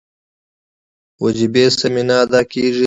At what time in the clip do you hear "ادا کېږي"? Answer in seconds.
2.23-2.79